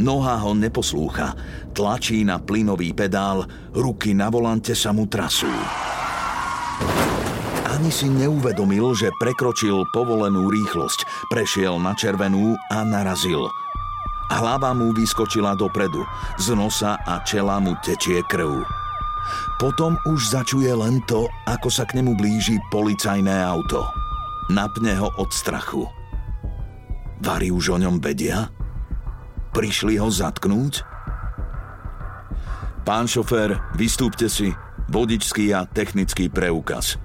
[0.00, 1.36] Noha ho neposlúcha,
[1.76, 3.44] tlačí na plynový pedál,
[3.76, 5.50] ruky na volante sa mu trasú.
[7.68, 13.52] Ani si neuvedomil, že prekročil povolenú rýchlosť, prešiel na červenú a narazil.
[14.28, 16.04] Hlava mu vyskočila dopredu,
[16.36, 18.60] z nosa a čela mu tečie krv.
[19.56, 23.84] Potom už začuje len to, ako sa k nemu blíži policajné auto.
[24.48, 25.84] Napne ho od strachu.
[27.20, 28.48] Vari už o ňom vedia?
[29.52, 30.86] Prišli ho zatknúť?
[32.88, 34.48] Pán šofér, vystúpte si,
[34.88, 36.96] vodičský a technický preukaz.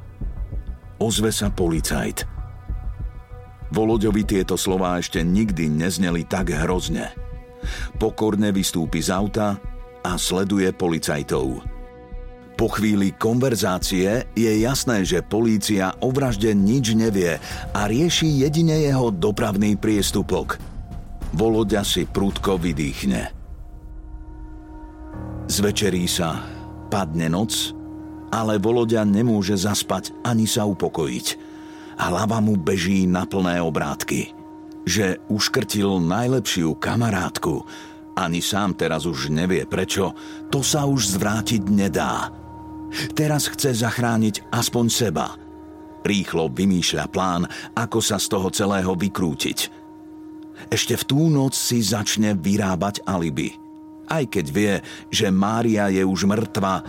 [1.02, 2.33] Ozve sa policajt.
[3.74, 7.10] Voloďovi tieto slová ešte nikdy nezneli tak hrozne.
[7.98, 9.58] Pokorne vystúpi z auta
[10.06, 11.66] a sleduje policajtov.
[12.54, 17.42] Po chvíli konverzácie je jasné, že polícia o vražde nič nevie
[17.74, 20.62] a rieši jedine jeho dopravný priestupok.
[21.34, 23.34] Voloďa si prúdko vydýchne.
[25.50, 26.46] Zvečerí sa,
[26.94, 27.74] padne noc,
[28.30, 31.53] ale Voloďa nemôže zaspať ani sa upokojiť.
[31.98, 34.34] Hlava mu beží na plné obrátky.
[34.84, 37.64] Že uškrtil najlepšiu kamarátku,
[38.14, 40.14] ani sám teraz už nevie prečo,
[40.54, 42.30] to sa už zvrátiť nedá.
[43.18, 45.34] Teraz chce zachrániť aspoň seba.
[46.06, 49.60] Rýchlo vymýšľa plán, ako sa z toho celého vykrútiť.
[50.70, 53.56] Ešte v tú noc si začne vyrábať alibi.
[54.06, 54.74] Aj keď vie,
[55.10, 56.84] že Mária je už mŕtva,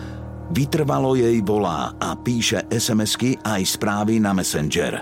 [0.51, 5.01] vytrvalo jej volá a píše SMS-ky aj správy na Messenger.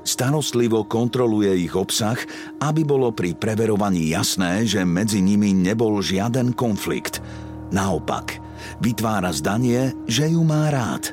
[0.00, 2.16] Starostlivo kontroluje ich obsah,
[2.64, 7.20] aby bolo pri preverovaní jasné, že medzi nimi nebol žiaden konflikt.
[7.68, 8.36] Naopak–
[8.80, 11.12] Vytvára zdanie, že ju má rád.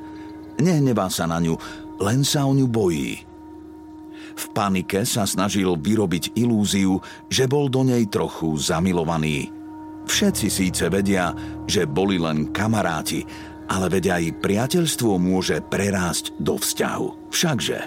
[0.60, 1.56] Nehnevá sa na ňu,
[2.02, 3.24] len sa o ňu bojí.
[4.38, 9.50] V panike sa snažil vyrobiť ilúziu, že bol do nej trochu zamilovaný.
[10.08, 11.34] Všetci síce vedia,
[11.66, 13.26] že boli len kamaráti,
[13.68, 17.32] ale vedia aj priateľstvo môže prerásť do vzťahu.
[17.32, 17.80] Všakže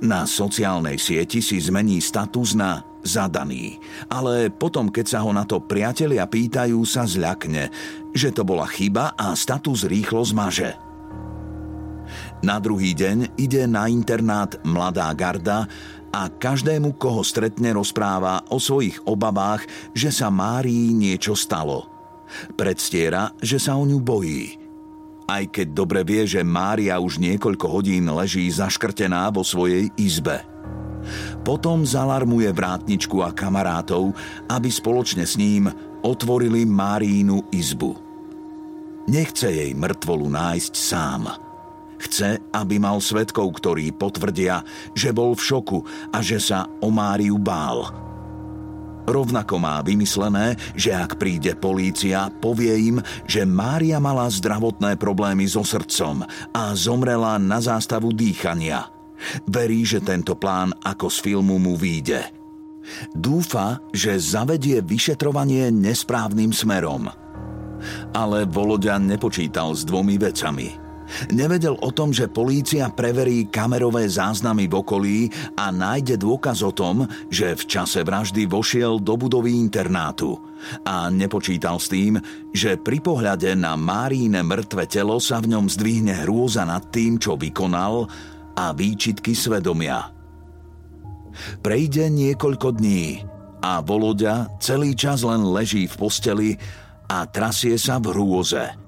[0.00, 3.78] na sociálnej sieti si zmení status na zadaný.
[4.08, 7.70] Ale potom, keď sa ho na to priatelia pýtajú, sa zľakne,
[8.16, 10.74] že to bola chyba a status rýchlo zmaže.
[12.40, 15.66] Na druhý deň ide na internát mladá garda
[16.14, 21.90] a každému, koho stretne, rozpráva o svojich obavách, že sa Márii niečo stalo.
[22.54, 24.65] Predstiera, že sa o ňu bojí.
[25.26, 30.46] Aj keď dobre vie, že Mária už niekoľko hodín leží zaškrtená vo svojej izbe.
[31.42, 34.14] Potom zalarmuje vrátničku a kamarátov,
[34.46, 35.70] aby spoločne s ním
[36.02, 37.98] otvorili Márínu izbu.
[39.06, 41.22] Nechce jej mŕtvolu nájsť sám.
[41.96, 44.62] Chce, aby mal svetkov, ktorí potvrdia,
[44.94, 45.78] že bol v šoku
[46.10, 48.05] a že sa o Máriu bál.
[49.06, 55.62] Rovnako má vymyslené, že ak príde polícia, povie im, že Mária mala zdravotné problémy so
[55.62, 58.90] srdcom a zomrela na zástavu dýchania–
[59.48, 62.28] Verí, že tento plán ako z filmu mu výjde.
[63.16, 67.10] Dúfa, že zavedie vyšetrovanie nesprávnym smerom.
[68.14, 70.68] Ale Voloďan nepočítal s dvomi vecami–
[71.30, 75.18] Nevedel o tom, že polícia preverí kamerové záznamy v okolí
[75.54, 80.38] a nájde dôkaz o tom, že v čase vraždy vošiel do budovy internátu.
[80.82, 82.18] A nepočítal s tým,
[82.50, 87.38] že pri pohľade na Máríne mŕtve telo sa v ňom zdvihne hrôza nad tým, čo
[87.38, 88.08] vykonal
[88.56, 90.10] a výčitky svedomia.
[91.60, 93.20] Prejde niekoľko dní
[93.60, 96.50] a Voloďa celý čas len leží v posteli
[97.06, 98.85] a trasie sa v hrôze.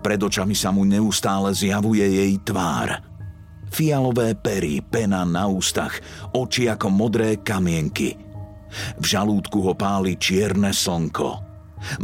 [0.00, 3.00] Pred očami sa mu neustále zjavuje jej tvár.
[3.72, 5.96] Fialové pery, pena na ústach,
[6.36, 8.14] oči ako modré kamienky.
[9.00, 11.30] V žalúdku ho páli čierne slnko.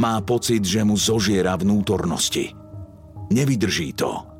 [0.00, 2.52] Má pocit, že mu zožiera vnútornosti.
[3.28, 4.38] Nevydrží to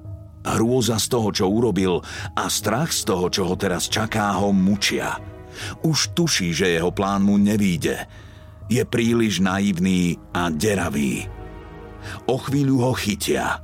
[0.49, 2.01] Hrôza z toho, čo urobil
[2.33, 5.21] a strach z toho, čo ho teraz čaká, ho mučia.
[5.85, 8.09] Už tuší, že jeho plán mu nevíde.
[8.73, 11.29] Je príliš naivný a deravý.
[12.29, 13.61] O chvíľu ho chytia.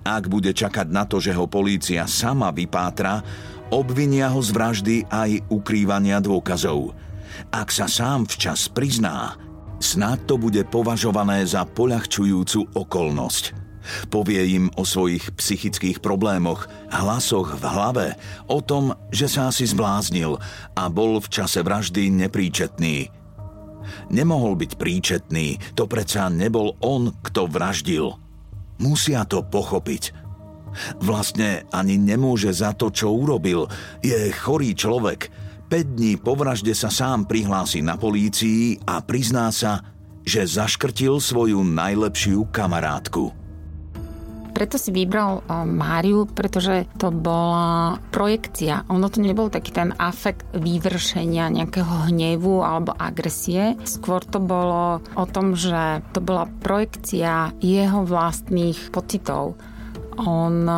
[0.00, 3.20] Ak bude čakať na to, že ho polícia sama vypátra,
[3.68, 6.96] obvinia ho z vraždy aj ukrývania dôkazov.
[7.52, 9.36] Ak sa sám včas prizná,
[9.78, 13.44] snad to bude považované za poľahčujúcu okolnosť.
[14.12, 18.06] Povie im o svojich psychických problémoch, hlasoch v hlave,
[18.44, 20.36] o tom, že sa asi zbláznil
[20.76, 23.19] a bol v čase vraždy nepríčetný.
[24.10, 28.14] Nemohol byť príčetný, to predsa nebol on, kto vraždil.
[28.80, 30.16] Musia to pochopiť.
[31.02, 33.66] Vlastne ani nemôže za to, čo urobil.
[34.00, 35.28] Je chorý človek.
[35.70, 39.82] 5 dní po vražde sa sám prihlási na polícii a prizná sa,
[40.26, 43.39] že zaškrtil svoju najlepšiu kamarátku.
[44.50, 48.84] Preto si vybral Máriu, pretože to bola projekcia.
[48.90, 53.78] Ono to nebol taký ten afekt vyvršenia nejakého hnevu alebo agresie.
[53.86, 59.56] Skôr to bolo o tom, že to bola projekcia jeho vlastných pocitov
[60.18, 60.74] on e,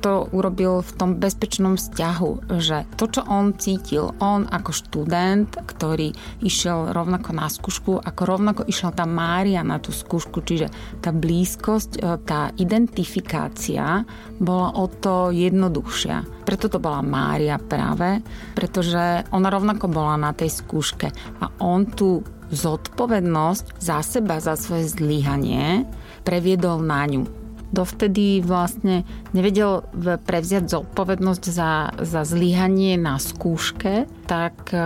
[0.00, 6.10] to urobil v tom bezpečnom vzťahu, že to, čo on cítil, on ako študent, ktorý
[6.42, 11.90] išiel rovnako na skúšku, ako rovnako išla tá Mária na tú skúšku, čiže tá blízkosť,
[11.98, 14.02] e, tá identifikácia
[14.40, 16.46] bola o to jednoduchšia.
[16.48, 18.20] Preto to bola Mária práve,
[18.56, 21.08] pretože ona rovnako bola na tej skúške
[21.40, 22.20] a on tú
[22.52, 25.88] zodpovednosť za seba, za svoje zlyhanie
[26.22, 27.43] previedol na ňu
[27.74, 29.02] dovtedy vlastne
[29.34, 29.82] nevedel
[30.22, 34.78] prevziať zodpovednosť za, za zlyhanie na skúške, tak e,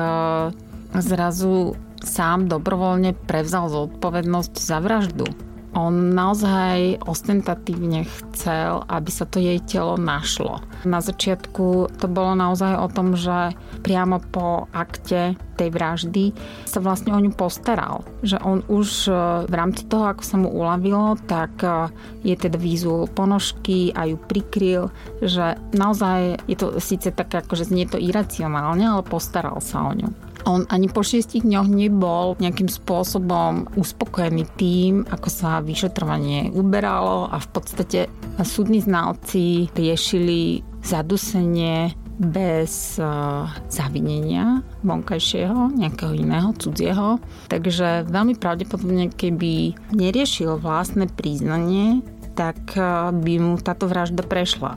[0.96, 5.28] zrazu sám dobrovoľne prevzal zodpovednosť za vraždu.
[5.76, 10.64] On naozaj ostentatívne chcel, aby sa to jej telo našlo.
[10.88, 13.52] Na začiatku to bolo naozaj o tom, že
[13.84, 16.24] priamo po akte tej vraždy
[16.64, 18.06] sa vlastne o ňu postaral.
[18.22, 19.12] Že on už e,
[19.50, 21.90] v rámci toho, ako sa mu uľavilo, tak e,
[22.22, 27.90] je teda výzul ponožky a ju prikryl, že naozaj je to síce také, akože znie
[27.90, 30.27] to iracionálne, ale postaral sa o ňu.
[30.46, 37.42] On ani po šiestich dňoch nebol nejakým spôsobom uspokojený tým, ako sa vyšetrovanie uberalo a
[37.42, 38.00] v podstate
[38.42, 47.22] súdni znalci riešili zadusenie bez uh, zavinenia vonkajšieho, nejakého iného, cudzieho.
[47.46, 52.02] Takže veľmi pravdepodobne, keby neriešil vlastné príznanie,
[52.34, 54.74] tak uh, by mu táto vražda prešla.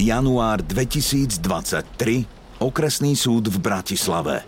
[0.00, 1.44] Január 2023,
[2.56, 4.40] okresný súd v Bratislave.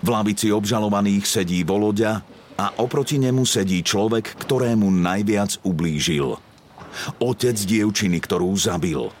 [0.00, 2.24] V lavici obžalovaných sedí Voloďa
[2.56, 6.32] a oproti nemu sedí človek, ktorému najviac ublížil.
[7.20, 9.12] Otec dievčiny, ktorú zabil.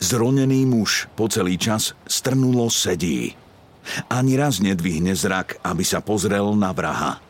[0.00, 3.36] Zronený muž po celý čas strnulo sedí.
[4.08, 7.20] Ani raz nedvihne zrak, aby sa pozrel na vraha.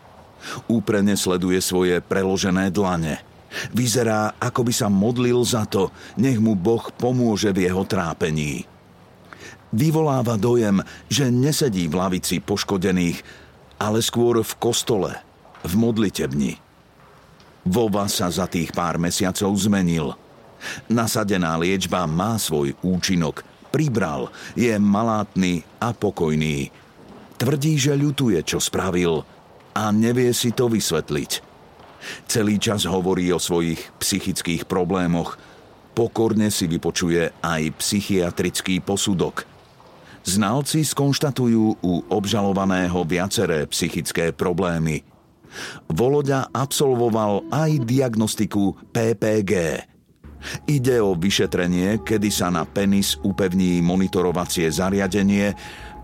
[0.71, 3.19] Úprene sleduje svoje preložené dlane–
[3.73, 5.89] Vyzerá, ako by sa modlil za to,
[6.21, 8.69] nech mu Boh pomôže v jeho trápení.
[9.69, 10.81] Vyvoláva dojem,
[11.13, 13.21] že nesedí v lavici poškodených,
[13.77, 15.13] ale skôr v kostole,
[15.65, 16.57] v modlitebni.
[17.69, 20.17] Vova sa za tých pár mesiacov zmenil.
[20.89, 23.45] Nasadená liečba má svoj účinok.
[23.69, 26.73] Pribral, je malátny a pokojný.
[27.37, 29.21] Tvrdí, že ľutuje, čo spravil
[29.77, 31.48] a nevie si to vysvetliť.
[32.31, 35.37] Celý čas hovorí o svojich psychických problémoch.
[35.93, 39.43] Pokorne si vypočuje aj psychiatrický posudok.
[40.23, 45.03] Znalci skonštatujú u obžalovaného viaceré psychické problémy.
[45.89, 49.83] Voloďa absolvoval aj diagnostiku PPG.
[50.71, 55.51] Ide o vyšetrenie, kedy sa na penis upevní monitorovacie zariadenie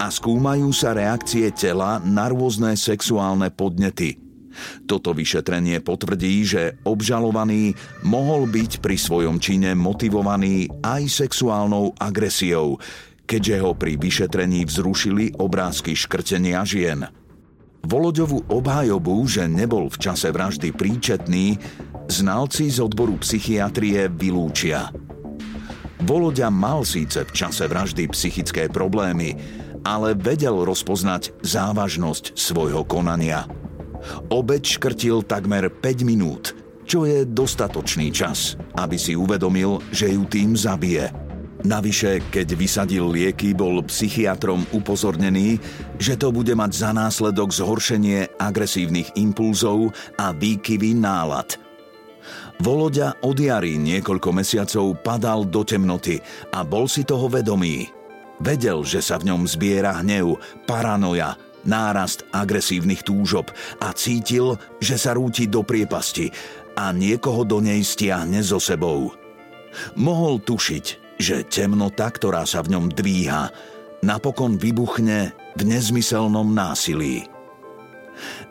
[0.00, 4.18] a skúmajú sa reakcie tela na rôzne sexuálne podnety–
[4.84, 7.74] toto vyšetrenie potvrdí, že obžalovaný
[8.06, 12.78] mohol byť pri svojom čine motivovaný aj sexuálnou agresiou,
[13.24, 17.08] keďže ho pri vyšetrení vzrušili obrázky škrtenia žien.
[17.84, 21.60] Voloďovú obhajobu, že nebol v čase vraždy príčetný,
[22.08, 24.88] znalci z odboru psychiatrie vylúčia.
[26.04, 29.36] Voloďa mal síce v čase vraždy psychické problémy,
[29.84, 33.44] ale vedel rozpoznať závažnosť svojho konania–
[34.28, 36.52] Obeď škrtil takmer 5 minút,
[36.84, 41.08] čo je dostatočný čas, aby si uvedomil, že ju tým zabije.
[41.64, 45.56] Navyše, keď vysadil lieky, bol psychiatrom upozornený,
[45.96, 51.56] že to bude mať za následok zhoršenie agresívnych impulzov a výkyvy nálad.
[52.60, 56.20] Voloďa od jary niekoľko mesiacov padal do temnoty
[56.52, 57.88] a bol si toho vedomý.
[58.44, 60.36] Vedel, že sa v ňom zbiera hnev,
[60.68, 61.32] paranoja
[61.64, 66.30] nárast agresívnych túžob a cítil, že sa rúti do priepasti
[66.78, 69.12] a niekoho do nej stiahne so sebou.
[69.98, 73.50] Mohol tušiť, že temnota, ktorá sa v ňom dvíha,
[74.06, 77.26] napokon vybuchne v nezmyselnom násilí.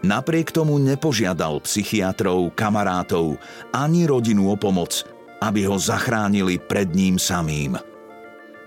[0.04, 3.40] Napriek tomu nepožiadal psychiatrov, kamarátov
[3.72, 5.08] ani rodinu o pomoc,
[5.40, 7.80] aby ho zachránili pred ním samým–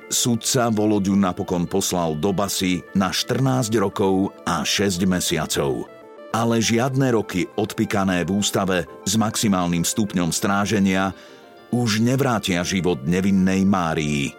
[0.07, 5.90] Sudca Voloďu napokon poslal do basy na 14 rokov a 6 mesiacov.
[6.30, 11.11] Ale žiadne roky odpikané v ústave s maximálnym stupňom stráženia
[11.74, 14.30] už nevrátia život nevinnej Márii.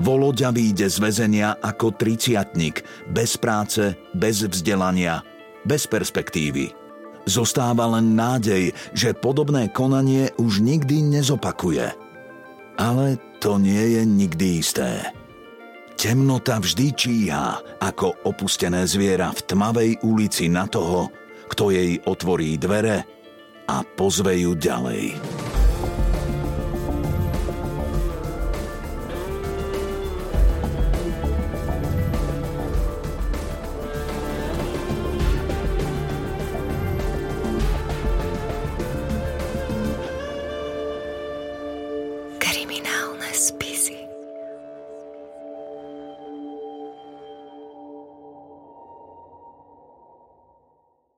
[0.00, 5.24] Voloďa vyjde z väzenia ako triciatnik, bez práce, bez vzdelania,
[5.64, 6.72] bez perspektívy.
[7.28, 12.09] Zostáva len nádej, že podobné konanie už nikdy nezopakuje.
[12.80, 15.12] Ale to nie je nikdy isté.
[16.00, 21.12] Temnota vždy číha ako opustené zviera v tmavej ulici na toho,
[21.52, 23.04] kto jej otvorí dvere
[23.68, 25.12] a pozve ju ďalej.